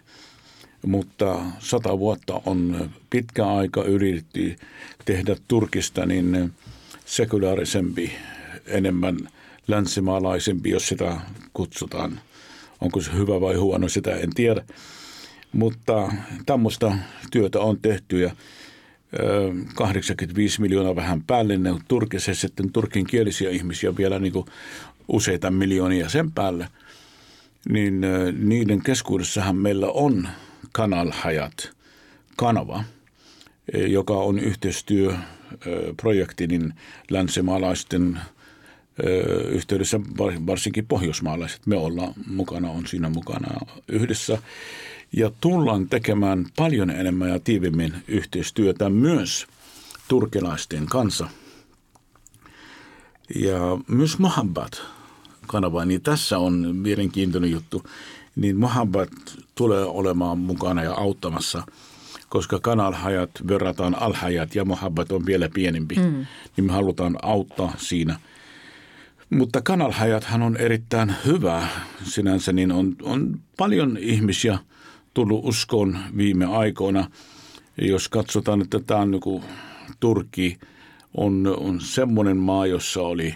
mutta 0.86 1.40
sata 1.60 2.00
vuotta 2.00 2.42
on 2.46 2.90
pitkä 3.10 3.48
aika 3.48 3.84
yritetty 3.84 4.56
tehdä 5.06 5.36
Turkista 5.48 6.06
niin 6.06 6.52
sekulaarisempi, 7.06 8.12
enemmän– 8.68 9.18
länsimaalaisempi, 9.68 10.70
jos 10.70 10.88
sitä 10.88 11.22
kutsutaan. 11.54 12.20
Onko 12.82 13.02
se 13.02 13.14
hyvä 13.14 13.42
vai 13.42 13.56
huono, 13.56 13.90
sitä 13.90 14.16
en 14.16 14.30
tiedä. 14.36 14.64
Mutta 15.52 16.12
tämmöistä 16.46 16.98
työtä 17.32 17.60
on 17.60 17.78
tehty 17.82 18.20
ja 18.20 18.32
85 19.76 20.62
miljoonaa 20.62 20.96
vähän 20.96 21.24
päälle. 21.24 21.58
Ne 21.58 21.72
on 21.72 21.82
Turkissa 21.88 22.36
sitten 22.36 22.72
turkin 22.72 23.08
kielisiä 23.08 23.50
ihmisiä 23.50 23.98
vielä 23.98 24.20
niin 24.20 24.34
kuin 24.34 24.46
useita 25.08 25.52
miljoonia 25.52 26.10
sen 26.10 26.32
päälle. 26.32 26.68
Niin 27.70 28.02
niiden 28.40 28.84
keskuudessahan 28.84 29.56
meillä 29.56 29.88
on 29.88 30.28
Kanal 30.72 31.12
Hayat 31.12 31.72
kanava, 32.36 32.84
joka 33.88 34.14
on 34.14 34.40
yhteistyöprojekti 34.40 36.48
niin 36.48 36.74
länsimaalaisten– 37.10 38.20
yhteydessä 39.50 40.00
varsinkin 40.48 40.88
pohjoismaalaiset. 40.88 41.68
Me 41.68 41.78
ollaan 41.78 42.14
mukana, 42.28 42.70
on 42.70 42.88
siinä 42.88 43.10
mukana 43.10 43.48
yhdessä 43.88 44.38
ja 45.14 45.32
tullaan 45.42 45.90
tekemään 45.90 46.46
paljon 46.56 46.90
enemmän 46.90 47.30
ja 47.30 47.40
tiivimmin 47.40 47.94
yhteistyötä 48.08 48.90
myös 48.90 49.48
turkilaisten 50.08 50.86
kanssa. 50.86 51.28
Ja 53.36 53.60
myös 53.88 54.20
Mohabbat 54.20 54.82
kanava, 55.48 55.86
niin 55.86 56.02
tässä 56.02 56.38
on 56.38 56.76
mielenkiintoinen 56.76 57.52
juttu. 57.52 57.84
Niin 58.36 58.58
Mohabbat 58.58 59.10
tulee 59.56 59.86
olemaan 59.86 60.40
mukana 60.40 60.84
ja 60.84 60.94
auttamassa, 60.94 61.64
koska 62.30 62.60
kanalhajat 62.60 63.30
verrataan 63.48 63.96
alhajat 63.96 64.56
ja 64.56 64.66
Mohabbat 64.66 65.12
on 65.12 65.26
vielä 65.26 65.50
pienempi. 65.54 65.96
Mm. 65.96 66.26
Niin 66.58 66.66
me 66.66 66.74
halutaan 66.74 67.18
auttaa 67.22 67.74
siinä– 67.78 68.20
mutta 69.32 69.62
kanalhajathan 69.62 70.42
on 70.42 70.58
erittäin 70.58 71.16
hyvä 71.26 71.68
sinänsä, 72.04 72.54
niin 72.54 72.72
on, 72.72 72.96
on 73.04 73.40
paljon 73.58 73.98
ihmisiä 73.98 74.60
tullut 75.14 75.46
uskoon 75.46 76.00
viime 76.18 76.46
aikoina. 76.46 77.12
Jos 77.82 78.10
katsotaan, 78.10 78.62
että 78.62 78.80
tämä 78.80 79.00
on 79.00 79.12
niin 79.12 79.44
Turkki 80.00 80.60
on, 81.18 81.56
on 81.58 81.82
semmoinen 81.82 82.38
maa, 82.38 82.68
jossa 82.68 83.02
oli 83.02 83.36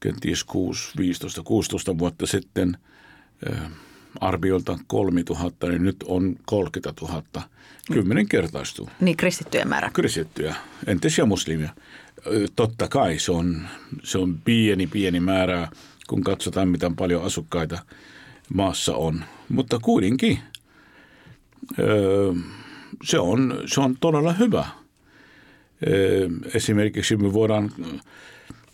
kenties 0.00 0.44
6, 0.44 0.92
15, 0.96 1.42
16 1.42 1.98
vuotta 1.98 2.26
sitten 2.26 2.76
äh, 3.50 3.70
arviolta 4.20 4.78
3000, 4.86 5.68
niin 5.68 5.82
nyt 5.82 5.96
on 6.04 6.36
30 6.46 7.02
000. 7.02 7.22
Kymmenen 7.92 8.28
kertaistuu. 8.28 8.88
Niin 9.00 9.16
kristittyjen 9.16 9.68
määrä. 9.68 9.90
Kristittyjä, 9.92 10.54
entäs 10.86 11.18
ja 11.18 11.26
muslimia 11.26 11.70
totta 12.56 12.88
kai 12.88 13.18
se 13.18 13.32
on, 13.32 13.68
se 14.02 14.18
on 14.18 14.38
pieni, 14.44 14.86
pieni 14.86 15.20
määrä, 15.20 15.68
kun 16.08 16.24
katsotaan, 16.24 16.68
miten 16.68 16.96
paljon 16.96 17.24
asukkaita 17.24 17.78
maassa 18.54 18.96
on. 18.96 19.24
Mutta 19.48 19.78
kuitenkin 19.78 20.38
se 23.04 23.18
on, 23.18 23.62
se 23.66 23.80
on 23.80 23.96
todella 24.00 24.32
hyvä. 24.32 24.66
Esimerkiksi 26.54 27.16
me 27.16 27.32
voidaan 27.32 27.72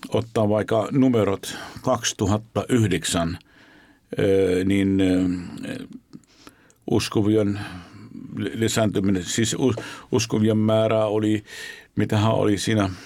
ottaa 0.09 0.49
vaikka 0.49 0.89
numerot 0.91 1.57
2009, 1.83 3.39
niin 4.65 5.03
uskovien 6.91 7.61
lisääntyminen, 8.37 9.25
siis 9.25 9.57
uskovien 10.13 10.59
määrä 10.59 11.05
oli, 11.05 11.45
mitähän 11.97 12.33
oli 12.33 12.59
siinä– 12.59 12.91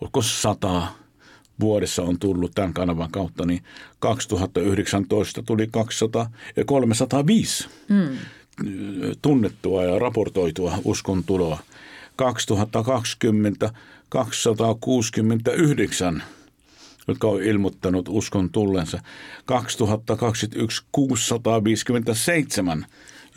oliko 0.00 0.22
sata 0.22 0.86
vuodessa 1.60 2.02
on 2.02 2.18
tullut 2.18 2.52
tämän 2.54 2.74
kanavan 2.74 3.10
kautta, 3.10 3.46
niin 3.46 3.62
2019 3.98 5.42
tuli 5.42 5.66
200, 5.66 6.30
305 6.66 7.68
mm. 7.88 8.18
tunnettua 9.22 9.84
ja 9.84 9.98
raportoitua 9.98 10.78
uskontuloa. 10.84 11.58
2020 12.16 13.70
269 14.08 16.22
jotka 17.08 17.28
on 17.28 17.42
ilmoittanut 17.42 18.08
uskon 18.08 18.50
tullensa. 18.50 19.00
2021 19.44 20.82
657, 20.92 22.86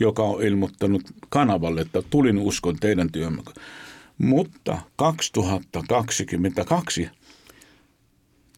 joka 0.00 0.22
on 0.22 0.42
ilmoittanut 0.42 1.02
kanavalle, 1.28 1.80
että 1.80 2.02
tulin 2.10 2.38
uskon 2.38 2.76
teidän 2.76 3.12
työn 3.12 3.38
mutta 4.20 4.78
2022 4.96 7.10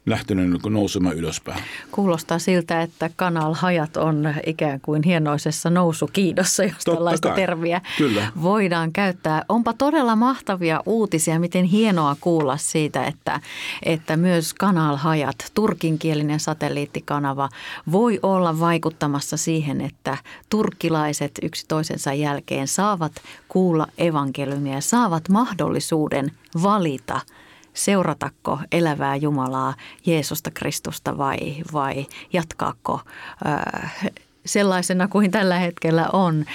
lähtenyt 0.07 0.49
niin 0.49 0.73
nousemaan 0.73 1.15
ylöspäin. 1.15 1.63
Kuulostaa 1.91 2.39
siltä, 2.39 2.81
että 2.81 3.09
kanalhajat 3.15 3.97
on 3.97 4.33
ikään 4.45 4.81
kuin 4.81 5.03
hienoisessa 5.03 5.69
nousukiidossa, 5.69 6.63
jos 6.63 6.73
Totta 6.73 6.91
tällaista 6.91 7.27
kai. 7.27 7.35
termiä 7.35 7.81
Kyllä. 7.97 8.27
voidaan 8.41 8.91
käyttää. 8.91 9.45
Onpa 9.49 9.73
todella 9.73 10.15
mahtavia 10.15 10.83
uutisia, 10.85 11.39
miten 11.39 11.65
hienoa 11.65 12.15
kuulla 12.21 12.57
siitä, 12.57 13.03
että, 13.03 13.39
että 13.83 14.17
myös 14.17 14.53
kanalhajat, 14.53 15.51
turkinkielinen 15.53 16.39
satelliittikanava, 16.39 17.49
voi 17.91 18.19
olla 18.23 18.59
vaikuttamassa 18.59 19.37
siihen, 19.37 19.81
että 19.81 20.17
turkkilaiset 20.49 21.31
yksi 21.41 21.65
toisensa 21.67 22.13
jälkeen 22.13 22.67
saavat 22.67 23.11
kuulla 23.47 23.87
evankeliumia 23.97 24.73
ja 24.73 24.81
saavat 24.81 25.29
mahdollisuuden 25.29 26.31
valita– 26.63 27.21
seuratako 27.77 28.59
elävää 28.71 29.15
Jumalaa, 29.15 29.73
Jeesusta 30.05 30.51
Kristusta 30.51 31.17
vai, 31.17 31.55
vai 31.73 32.05
jatkaako 32.33 33.01
äh, 33.45 34.11
sellaisena 34.47 35.07
kuin 35.07 35.31
tällä 35.31 35.59
hetkellä 35.59 36.09
on. 36.13 36.45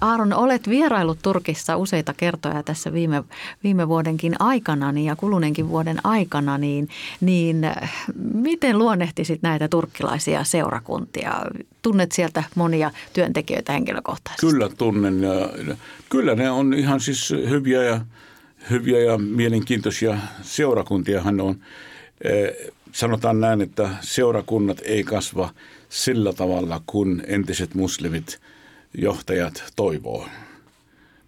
Aaron, 0.00 0.32
olet 0.32 0.68
vierailut 0.68 1.18
Turkissa 1.22 1.76
useita 1.76 2.14
kertoja 2.16 2.62
tässä 2.62 2.92
viime, 2.92 3.24
viime 3.64 3.88
vuodenkin 3.88 4.34
aikana 4.38 4.92
niin 4.92 5.06
ja 5.06 5.16
kuluneenkin 5.16 5.68
vuoden 5.68 5.98
aikana, 6.04 6.58
niin, 6.58 6.88
niin 7.20 7.66
miten 8.34 8.78
luonnehtisit 8.78 9.42
näitä 9.42 9.68
turkkilaisia 9.68 10.44
seurakuntia? 10.44 11.32
Tunnet 11.82 12.12
sieltä 12.12 12.42
monia 12.54 12.90
työntekijöitä 13.12 13.72
henkilökohtaisesti? 13.72 14.46
Kyllä 14.46 14.68
tunnen. 14.68 15.20
Kyllä 16.10 16.34
ne 16.34 16.50
on 16.50 16.74
ihan 16.74 17.00
siis 17.00 17.30
hyviä 17.30 17.82
ja 17.82 18.00
hyviä 18.70 18.98
ja 18.98 19.18
mielenkiintoisia 19.18 20.18
seurakuntiahan 20.42 21.40
on. 21.40 21.60
Sanotaan 22.92 23.40
näin, 23.40 23.60
että 23.60 23.90
seurakunnat 24.00 24.80
ei 24.84 25.04
kasva 25.04 25.50
sillä 25.88 26.32
tavalla, 26.32 26.82
kun 26.86 27.22
entiset 27.26 27.74
muslimit 27.74 28.40
johtajat 28.94 29.64
toivoo. 29.76 30.28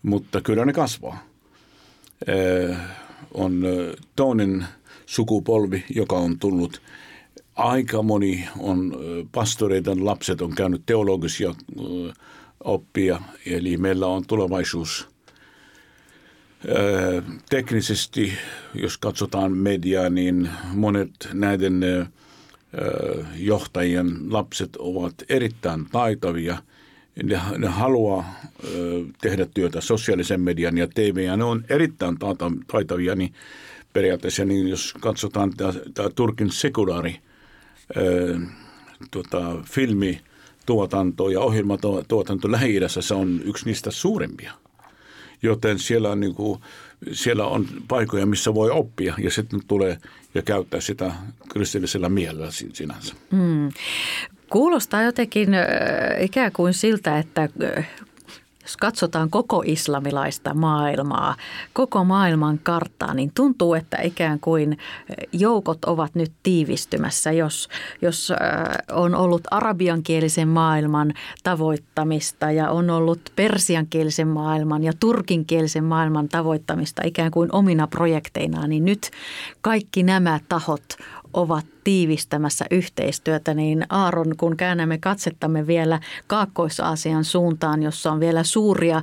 Mutta 0.02 0.40
kyllä 0.40 0.64
ne 0.64 0.72
kasvaa. 0.72 1.24
On 3.34 3.64
toinen 4.16 4.64
sukupolvi, 5.06 5.84
joka 5.94 6.16
on 6.16 6.38
tullut. 6.38 6.82
Aika 7.54 8.02
moni 8.02 8.48
on 8.58 8.96
pastoreiden 9.32 10.04
lapset 10.04 10.40
on 10.40 10.54
käynyt 10.54 10.82
teologisia 10.86 11.54
oppia, 12.64 13.20
eli 13.46 13.76
meillä 13.76 14.06
on 14.06 14.26
tulevaisuus– 14.26 15.08
Teknisesti, 17.48 18.32
jos 18.74 18.98
katsotaan 18.98 19.52
mediaa, 19.52 20.10
niin 20.10 20.50
monet 20.74 21.10
näiden 21.32 21.80
johtajien 23.36 24.32
lapset 24.32 24.76
ovat 24.76 25.14
erittäin 25.28 25.86
taitavia. 25.92 26.56
Ne, 27.22 27.40
ne 27.58 27.66
haluaa 27.66 28.34
tehdä 29.20 29.46
työtä 29.54 29.80
sosiaalisen 29.80 30.40
median 30.40 30.78
ja 30.78 30.88
TV, 30.94 31.16
ja 31.16 31.36
ne 31.36 31.44
on 31.44 31.64
erittäin 31.68 32.16
taitavia, 32.66 33.14
niin 33.14 33.34
periaatteessa, 33.92 34.44
niin 34.44 34.68
jos 34.68 34.94
katsotaan 35.00 35.52
tämä 35.94 36.10
Turkin 36.14 36.50
sekulaari 36.50 37.16
tuota, 39.10 39.56
filmituotanto 39.64 41.28
ja 41.28 41.40
ohjelmatuotanto 41.40 42.50
Lähi-idässä, 42.50 43.02
se 43.02 43.14
on 43.14 43.40
yksi 43.44 43.66
niistä 43.66 43.90
suurimpia– 43.90 44.52
joten 45.42 45.78
siellä 45.78 46.10
on, 46.10 46.20
niin 46.20 46.34
kuin, 46.34 46.60
siellä 47.12 47.46
on 47.46 47.66
paikoja, 47.88 48.26
missä 48.26 48.54
voi 48.54 48.70
oppia 48.70 49.14
ja 49.18 49.30
sitten 49.30 49.60
tulee 49.66 49.98
ja 50.34 50.42
käyttää 50.42 50.80
sitä 50.80 51.12
kristillisellä 51.48 52.08
mielellä 52.08 52.48
sinänsä. 52.72 53.14
Mm. 53.30 53.70
Kuulostaa 54.50 55.02
jotenkin 55.02 55.48
ikään 56.20 56.52
kuin 56.52 56.74
siltä, 56.74 57.18
että 57.18 57.48
jos 58.66 58.76
katsotaan 58.76 59.30
koko 59.30 59.62
islamilaista 59.66 60.54
maailmaa, 60.54 61.34
koko 61.72 62.04
maailman 62.04 62.58
karttaa, 62.62 63.14
niin 63.14 63.30
tuntuu, 63.34 63.74
että 63.74 64.02
ikään 64.02 64.40
kuin 64.40 64.78
joukot 65.32 65.84
ovat 65.84 66.14
nyt 66.14 66.32
tiivistymässä. 66.42 67.32
Jos, 67.32 67.68
jos 68.02 68.32
on 68.92 69.14
ollut 69.14 69.42
arabiankielisen 69.50 70.48
maailman 70.48 71.12
tavoittamista 71.42 72.50
ja 72.50 72.70
on 72.70 72.90
ollut 72.90 73.20
persiankielisen 73.36 74.28
maailman 74.28 74.84
ja 74.84 74.92
turkinkielisen 75.00 75.84
maailman 75.84 76.28
tavoittamista 76.28 77.02
ikään 77.04 77.30
kuin 77.30 77.48
omina 77.52 77.86
projekteinaan, 77.86 78.70
niin 78.70 78.84
nyt 78.84 79.10
kaikki 79.60 80.02
nämä 80.02 80.40
tahot 80.48 80.84
ovat 81.34 81.75
tiivistämässä 81.86 82.64
yhteistyötä, 82.70 83.54
niin 83.54 83.86
Aaron, 83.88 84.36
kun 84.36 84.56
käännämme 84.56 84.98
katsettamme 84.98 85.66
vielä 85.66 86.00
Kaakkois-Aasian 86.26 87.24
suuntaan, 87.24 87.82
jossa 87.82 88.12
on 88.12 88.20
vielä 88.20 88.42
suuria 88.42 89.02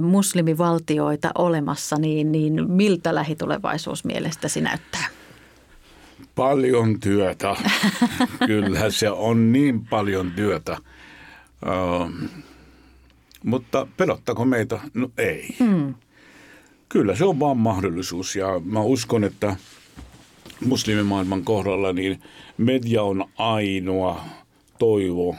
muslimivaltioita 0.00 1.30
olemassa, 1.34 1.96
niin, 1.96 2.32
niin 2.32 2.70
miltä 2.70 3.14
lähitulevaisuus 3.14 4.04
mielestäsi 4.04 4.60
näyttää? 4.60 5.06
Paljon 6.34 7.00
työtä. 7.00 7.56
Kyllä 8.46 8.90
se 8.90 9.10
on 9.10 9.52
niin 9.52 9.86
paljon 9.86 10.30
työtä. 10.30 10.78
Uh, 11.66 12.10
mutta 13.44 13.86
pelottako 13.96 14.44
meitä? 14.44 14.80
No 14.94 15.10
ei. 15.18 15.56
Hmm. 15.58 15.94
Kyllä 16.88 17.16
se 17.16 17.24
on 17.24 17.40
vaan 17.40 17.58
mahdollisuus 17.58 18.36
ja 18.36 18.60
mä 18.64 18.80
uskon, 18.80 19.24
että 19.24 19.56
muslimimaailman 20.66 21.44
kohdalla 21.44 21.92
niin 21.92 22.20
media 22.58 23.02
on 23.02 23.24
ainoa 23.36 24.24
toivo, 24.78 25.36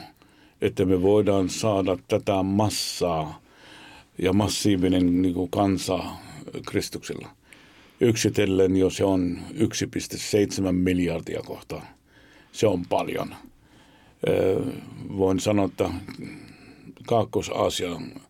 että 0.60 0.84
me 0.84 1.02
voidaan 1.02 1.48
saada 1.48 1.98
tätä 2.08 2.42
massaa 2.42 3.42
ja 4.18 4.32
massiivinen 4.32 5.22
niin 5.22 5.34
kuin 5.34 5.50
kansa 5.50 5.98
Kristuksella. 6.66 7.28
Yksitellen 8.00 8.76
jo 8.76 8.90
se 8.90 9.04
on 9.04 9.38
1,7 9.52 10.72
miljardia 10.72 11.42
kohtaa. 11.46 11.86
Se 12.52 12.66
on 12.66 12.86
paljon. 12.88 13.34
Voin 15.16 15.40
sanoa, 15.40 15.64
että 15.64 15.90
Kaakkois-Aasian 17.06 18.20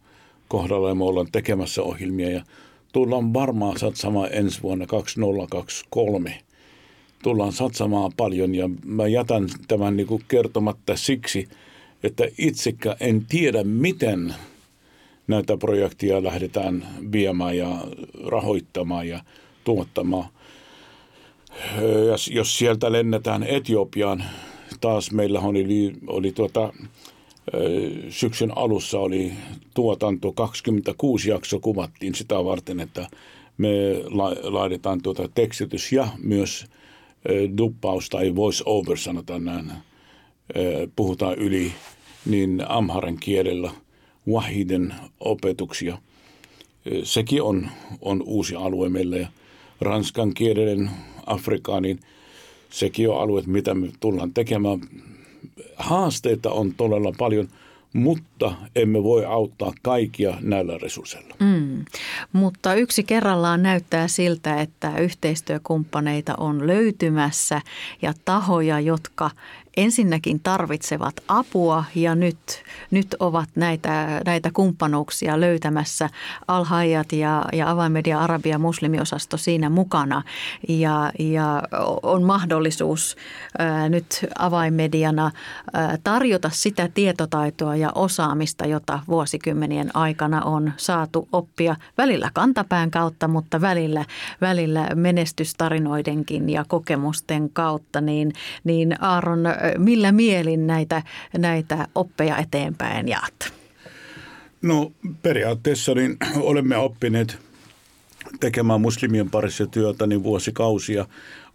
kohdalla 0.49 0.95
me 0.95 1.05
ollaan 1.05 1.33
tekemässä 1.33 1.83
ohjelmia 1.83 2.31
ja 2.31 2.45
tullaan 2.93 3.35
varmaan 3.35 3.79
satsamaan 3.79 4.29
ensi 4.33 4.63
vuonna 4.63 4.87
2023. 4.87 6.43
Tullaan 7.23 7.53
satsamaan 7.53 8.13
paljon 8.17 8.55
ja 8.55 8.71
mä 8.85 9.07
jätän 9.07 9.49
tämän 9.69 9.97
niin 9.97 10.07
kuin 10.07 10.23
kertomatta 10.29 10.97
siksi, 10.97 11.49
että 12.03 12.29
itsekään 12.39 12.97
en 13.01 13.25
tiedä, 13.29 13.65
miten 13.65 14.35
näitä 15.27 15.57
projekteja 15.57 16.23
lähdetään 16.23 16.87
viemään 17.13 17.57
ja 17.57 17.85
rahoittamaan 18.27 19.09
ja 19.09 19.25
tuottamaan. 19.65 20.29
Ja 21.81 22.17
jos 22.31 22.59
sieltä 22.59 22.93
lennetään 22.93 23.43
Etiopiaan, 23.43 24.25
taas 24.81 25.11
meillä 25.13 25.41
oli, 25.41 25.93
oli 26.07 26.33
tuota, 26.33 26.73
syksyn 28.11 28.59
alussa 28.59 28.99
oli 28.99 29.33
tuotanto, 29.75 30.33
26 30.33 31.31
jakso 31.31 31.61
kuvattiin 31.61 32.15
sitä 32.15 32.45
varten, 32.45 32.81
että 32.81 33.07
me 33.59 33.69
laitetaan 34.43 35.03
tuota 35.03 35.29
tekstitys 35.35 35.93
ja 35.93 36.09
myös 36.23 36.67
duppaus 37.59 38.09
tai 38.09 38.37
voice 38.37 38.63
over 38.67 38.97
sanotaan 38.97 39.45
näin, 39.45 39.73
puhutaan 40.97 41.35
yli, 41.35 41.73
niin 42.27 42.65
amharan 42.69 43.17
kielellä 43.17 43.71
wahiden 44.29 44.95
opetuksia. 45.21 45.99
Sekin 47.03 47.43
on, 47.43 47.69
on 48.01 48.23
uusi 48.27 48.55
alue 48.55 48.89
meillä 48.89 49.17
ja 49.17 49.29
ranskan 49.81 50.35
kielinen 50.35 50.91
Afrikaanin, 51.27 52.01
sekin 52.71 53.11
on 53.11 53.21
alue, 53.21 53.43
mitä 53.47 53.75
me 53.75 53.89
tullaan 54.01 54.35
tekemään. 54.35 54.81
Haasteita 55.77 56.51
on 56.51 56.75
todella 56.77 57.13
paljon, 57.19 57.49
mutta 57.93 58.55
emme 58.77 59.03
voi 59.03 59.25
auttaa 59.25 59.73
kaikkia 59.83 60.37
näillä 60.41 60.79
resursseilla. 60.79 61.35
Mm. 61.41 61.85
Mutta 62.33 62.75
yksi 62.75 63.03
kerrallaan 63.03 63.63
näyttää 63.63 64.09
siltä, 64.09 64.61
että 64.61 64.99
yhteistyökumppaneita 64.99 66.35
on 66.39 66.67
löytymässä 66.67 67.61
ja 68.03 68.13
tahoja, 68.25 68.81
jotka 68.81 69.31
ensinnäkin 69.77 70.41
tarvitsevat 70.41 71.15
apua 71.29 71.85
ja 71.95 72.15
nyt, 72.15 72.63
nyt 72.91 73.17
ovat 73.21 73.49
näitä, 73.55 74.21
näitä 74.27 74.51
kumppanuuksia 74.53 75.41
löytämässä 75.41 76.11
Alhaijat 76.49 77.13
ja, 77.13 77.45
ja 77.53 77.71
Avainmedia 77.71 78.21
Arabia 78.21 78.59
muslimiosasto 78.59 79.37
siinä 79.37 79.71
mukana. 79.71 80.23
Ja, 80.69 81.13
ja 81.19 81.63
on 82.03 82.23
mahdollisuus 82.23 83.17
ää, 83.59 83.89
nyt 83.89 84.27
avainmediana 84.39 85.31
ää, 85.73 85.99
tarjota 86.05 86.51
sitä 86.53 86.89
tietotaitoa 86.95 87.77
ja 87.77 87.93
osaamista, 87.95 88.67
jota 88.67 88.99
vuosikymmenien 89.09 89.97
aikana 89.97 90.43
on 90.43 90.73
saatu 90.77 91.29
oppia 91.33 91.77
välillä 91.99 92.31
kantapään 92.35 92.91
kautta, 92.91 93.29
mutta 93.29 93.61
välillä, 93.61 94.05
välillä 94.41 94.89
menestystarinoidenkin 94.95 96.51
ja 96.51 96.65
kokemusten 96.69 97.51
kautta. 97.51 98.01
Niin, 98.01 98.33
niin 98.65 99.03
Aaron 99.05 99.47
millä 99.79 100.13
mielin 100.13 100.67
näitä, 100.67 101.03
näitä 101.39 101.89
oppeja 101.95 102.39
eteenpäin 102.39 103.09
jaat? 103.09 103.53
No 104.63 104.93
periaatteessa 105.23 105.95
niin 105.95 106.17
olemme 106.41 106.77
oppineet 106.77 107.39
tekemään 108.41 108.81
muslimien 108.81 109.31
parissa 109.31 109.67
työtä 109.67 110.07
niin 110.07 110.23
vuosikausia. 110.23 111.07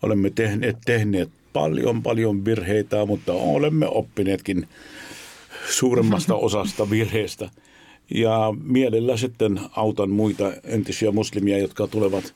Olemme 0.01 0.29
tehneet, 0.29 0.77
tehneet 0.85 1.29
paljon, 1.53 2.03
paljon 2.03 2.45
virheitä, 2.45 3.05
mutta 3.05 3.33
olemme 3.33 3.87
oppineetkin 3.87 4.67
suuremmasta 5.69 6.35
osasta 6.47 6.89
virheistä. 6.89 7.49
Ja 8.15 8.53
mielellä 8.63 9.17
sitten 9.17 9.59
autan 9.71 10.09
muita 10.09 10.53
entisiä 10.63 11.11
muslimia, 11.11 11.57
jotka 11.57 11.87
tulevat 11.87 12.33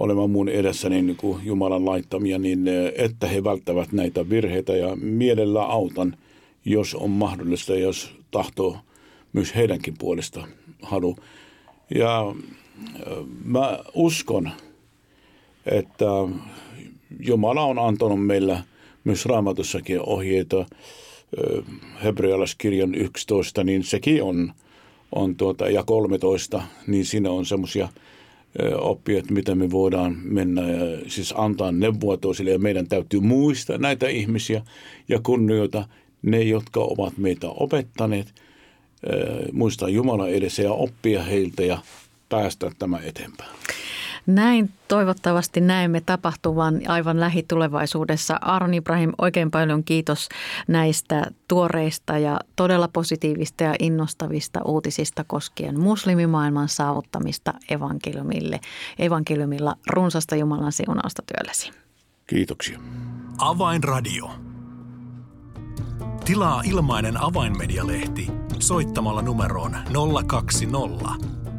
olemaan 0.00 0.30
mun 0.30 0.48
edessäni 0.48 1.02
niin 1.02 1.16
kuin 1.16 1.46
Jumalan 1.46 1.84
laittamia, 1.84 2.38
niin 2.38 2.68
eh, 2.68 2.92
että 2.96 3.26
he 3.26 3.44
välttävät 3.44 3.92
näitä 3.92 4.30
virheitä 4.30 4.76
ja 4.76 4.96
mielellä 4.96 5.62
autan, 5.62 6.16
jos 6.64 6.94
on 6.94 7.10
mahdollista, 7.10 7.74
jos 7.74 8.14
tahtoo 8.30 8.76
myös 9.32 9.54
heidänkin 9.54 9.94
puolesta 9.98 10.48
halu. 10.82 11.16
Ja 11.94 12.34
eh, 12.94 13.16
mä 13.44 13.78
uskon, 13.94 14.50
että 15.66 16.06
Jumala 17.20 17.64
on 17.64 17.78
antanut 17.78 18.26
meillä 18.26 18.62
myös 19.04 19.26
raamatussakin 19.26 20.00
ohjeita, 20.00 20.58
eh, 20.58 21.64
hebrealaiskirjan 22.04 22.94
11, 22.94 23.64
niin 23.64 23.84
sekin 23.84 24.22
on, 24.22 24.52
on 25.12 25.36
tuota, 25.36 25.70
ja 25.70 25.84
13, 25.84 26.62
niin 26.86 27.04
siinä 27.04 27.30
on 27.30 27.46
semmoisia– 27.46 27.88
oppia, 28.74 29.18
että 29.18 29.32
mitä 29.32 29.54
me 29.54 29.70
voidaan 29.70 30.18
mennä 30.22 30.70
ja 30.70 31.00
siis 31.06 31.34
antaa 31.36 31.72
neuvoa 31.72 32.16
toisille. 32.16 32.50
Ja 32.50 32.58
meidän 32.58 32.88
täytyy 32.88 33.20
muistaa 33.20 33.78
näitä 33.78 34.08
ihmisiä. 34.08 34.62
Ja 35.08 35.20
kunnioita 35.22 35.88
ne, 36.22 36.42
jotka 36.42 36.80
ovat 36.80 37.18
meitä 37.18 37.48
opettaneet, 37.48 38.34
muistaa 39.52 39.88
Jumala 39.88 40.28
edessä 40.28 40.62
ja 40.62 40.72
oppia 40.72 41.22
heiltä 41.22 41.62
ja 41.62 41.78
päästä 42.28 42.70
tämä 42.78 42.98
eteenpäin. 42.98 43.50
Näin 44.28 44.70
toivottavasti 44.88 45.60
näemme 45.60 46.00
tapahtuvan 46.00 46.80
aivan 46.88 47.20
lähitulevaisuudessa. 47.20 48.38
Aron 48.40 48.74
Ibrahim, 48.74 49.12
oikein 49.18 49.50
paljon 49.50 49.84
kiitos 49.84 50.28
näistä 50.66 51.26
tuoreista 51.48 52.18
ja 52.18 52.40
todella 52.56 52.88
positiivista 52.88 53.64
ja 53.64 53.74
innostavista 53.78 54.60
uutisista 54.64 55.24
koskien 55.24 55.80
muslimimaailman 55.80 56.68
saavuttamista 56.68 57.54
evankeliumille. 57.70 58.60
Evankeliumilla 58.98 59.76
runsasta 59.90 60.36
Jumalan 60.36 60.72
siunausta 60.72 61.22
työllesi. 61.22 61.70
Kiitoksia. 62.26 62.78
Avainradio. 63.38 64.30
Tilaa 66.24 66.62
ilmainen 66.64 67.22
avainmedialehti 67.22 68.30
soittamalla 68.58 69.22
numeroon 69.22 69.76
020 70.26 71.37